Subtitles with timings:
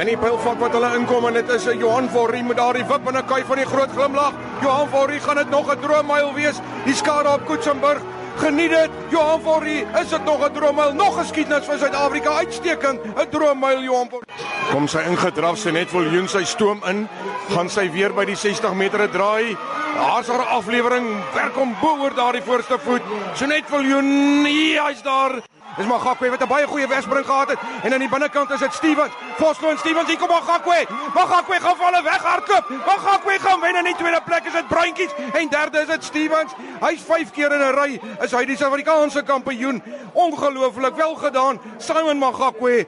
[0.00, 3.08] En die pylvat wat hulle inkom en dit is 'n Johan Vorrie met daardie wip
[3.08, 4.32] en 'n kuif van die groot glimlag.
[4.62, 6.60] Johan Vorrie gaan dit nog 'n droommyl wees.
[6.84, 8.00] Die skare op Koetsenburg.
[8.36, 8.90] Geniet dit.
[9.08, 10.92] Johan Vorrie, is dit nog 'n droommyl?
[10.92, 13.00] Nog geskiedenis vir Suid-Afrika uitstekend.
[13.04, 14.26] 'n Droommyl Johan Vorrie.
[14.72, 17.08] Kom sy ingedraf sy net wil Joen sy stoom in.
[17.50, 19.56] Gaan sy weer by die 60 meter draai.
[19.94, 21.06] Daar's haar aflewering.
[21.34, 23.02] Werk hom bo oor daardie voorste voet.
[23.34, 25.42] So net wil Joen, nee, hy's daar.
[25.76, 28.72] Dis Magakwe wat 'n baie goeie wegspring gehad het en aan die binnekant is dit
[28.74, 29.12] Stevens.
[29.36, 30.86] Vosloo en Stevens hier kom Magakwe.
[31.14, 32.66] Magakwe gaan valle weghardloop.
[32.86, 36.52] Magakwe gaan wen in die tweede plek is dit Bruintjies en derde is dit Stevens.
[36.80, 39.82] Hy's 5 keer in 'n ry is hy die Suid-Afrikaanse kampioen.
[40.12, 41.60] Ongelooflik wel gedaan.
[41.78, 42.86] Simon Magakwe.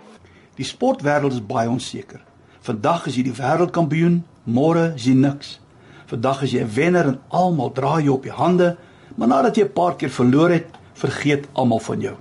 [0.54, 2.20] Die sportwêreld is baie onseker.
[2.60, 5.60] Vandag is jy die wêreldkampioen, môre is jy niks.
[6.06, 8.76] Vandag is jy 'n wenner en almal draai jou op die hande,
[9.16, 12.16] maar nadat jy 'n paar keer verloor het, vergeet almal van jou.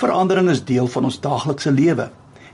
[0.00, 2.06] Verandering is deel van ons daaglikse lewe.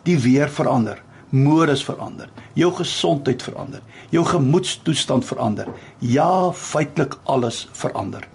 [0.06, 0.98] Die weer verander,
[1.30, 5.68] modes verander, jou gesondheid verander, jou gemoedstoestand verander.
[6.02, 8.26] Ja, feitelik alles verander.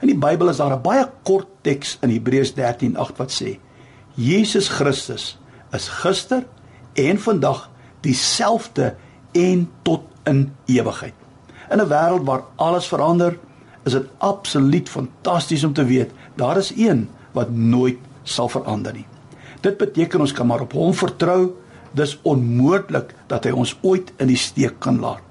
[0.00, 3.58] In die Bybel is daar 'n baie kort teks in Hebreërs 13:8 wat sê:
[4.14, 5.38] Jesus Christus
[5.72, 6.44] is gister
[6.94, 8.96] en vandag dieselfde
[9.32, 11.14] en tot in ewigheid.
[11.70, 13.38] In 'n wêreld waar alles verander,
[13.84, 17.98] is dit absoluut fantasties om te weet daar is een wat nooit
[18.30, 19.06] sal verander nie.
[19.60, 21.52] Dit beteken ons kan maar op hom vertrou.
[21.92, 25.22] Dis onmoontlik dat hy ons ooit in die steek kan laat.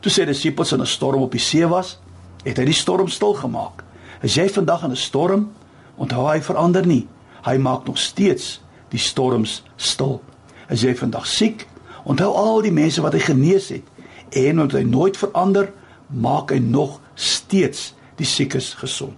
[0.00, 1.98] Toe die disippels in 'n storm op die see was,
[2.44, 3.84] het hy die storm stil gemaak.
[4.22, 5.50] As jy vandag in 'n storm,
[5.96, 7.06] onthou hy verander nie.
[7.44, 10.22] Hy maak nog steeds die storms stil.
[10.68, 11.66] As jy vandag siek,
[12.04, 13.84] onthou al die mense wat hy genees het
[14.30, 15.72] en omdat hy nooit verander,
[16.06, 19.16] maak hy nog steeds die siekes gesond.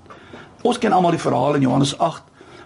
[0.62, 1.98] Ons ken almal die verhaal in Johannes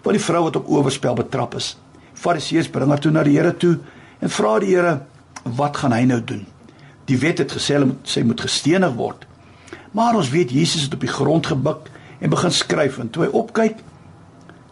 [0.05, 1.75] van die vrou wat op oorspel betrap is.
[2.15, 3.79] Fariseërs bring haar toe na die Here toe
[4.21, 5.01] en vra die Here,
[5.45, 6.47] "Wat gaan hy nou doen?"
[7.07, 9.27] Die wet het gesê hy moet sy moet gestenig word.
[9.93, 13.31] Maar ons weet Jesus het op die grond gebuk en begin skryf en toe hy
[13.31, 13.77] opkyk,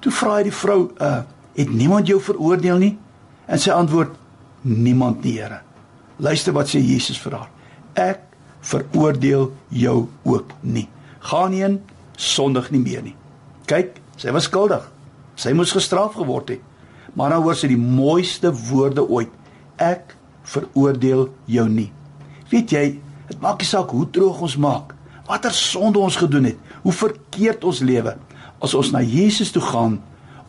[0.00, 1.22] toe vra hy die vrou, "Uh,
[1.54, 2.98] het niemand jou veroordeel nie?"
[3.46, 4.16] En sy antwoord,
[4.60, 5.60] "Niemand nie, Here."
[6.16, 7.48] Luister wat sê Jesus vir haar.
[7.94, 8.20] "Ek
[8.60, 10.88] veroordeel jou ook nie.
[11.20, 11.80] Gaan heen,
[12.16, 13.16] sondig nie meer nie."
[13.66, 14.92] Kyk, sy was skuldig.
[15.36, 16.60] Sy moes gestraf geword het.
[17.14, 19.32] Maar nou hoor sy die mooiste woorde ooit.
[19.76, 20.16] Ek
[20.48, 21.90] veroordeel jou nie.
[22.52, 22.84] Weet jy,
[23.28, 24.92] dit maak nie saak hoe droog ons maak,
[25.28, 28.16] watter sonde ons gedoen het, hoe verkeerd ons lewe,
[28.62, 30.00] as ons na Jesus toe gaan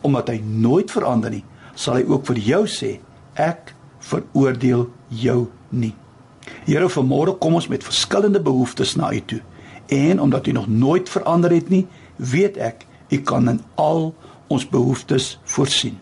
[0.04, 2.98] omdat hy nooit verander nie, sal hy ook vir jou sê,
[3.40, 3.72] ek
[4.04, 5.38] veroordeel jou
[5.72, 5.94] nie.
[6.66, 9.40] Here, vanmôre kom ons met verskillende behoeftes na U toe.
[9.88, 11.86] En omdat U nog nooit verander het nie,
[12.20, 14.10] weet ek U kan in al
[14.46, 15.98] ons behoeftes voorsien.